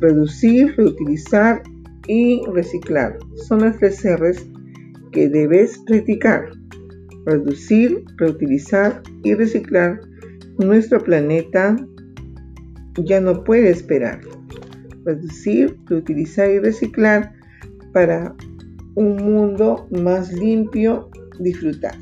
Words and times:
reducir, 0.00 0.74
reutilizar 0.76 1.62
y 2.06 2.42
reciclar. 2.52 3.18
Son 3.48 3.60
las 3.60 3.78
tres 3.78 4.04
R's 4.04 4.44
que 5.12 5.28
debes 5.28 5.78
practicar. 5.86 6.50
Reducir, 7.26 8.04
reutilizar 8.16 9.02
y 9.22 9.34
reciclar. 9.34 10.00
Nuestro 10.58 11.02
planeta 11.02 11.76
ya 12.96 13.20
no 13.20 13.44
puede 13.44 13.70
esperar. 13.70 14.20
Reducir, 15.04 15.76
reutilizar 15.86 16.50
y 16.50 16.58
reciclar 16.58 17.32
para 17.92 18.34
un 18.94 19.16
mundo 19.16 19.86
más 19.90 20.32
limpio, 20.32 21.08
disfrutar. 21.38 21.94